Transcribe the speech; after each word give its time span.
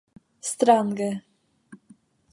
Strange. 0.51 1.07